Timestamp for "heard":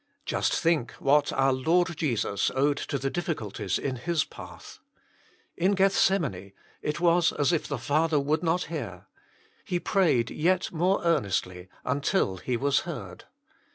12.79-13.25